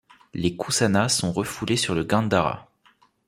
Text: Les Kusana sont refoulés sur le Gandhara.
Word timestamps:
Les 0.33 0.55
Kusana 0.57 1.09
sont 1.09 1.31
refoulés 1.31 1.77
sur 1.77 1.93
le 1.93 2.03
Gandhara. 2.03 2.67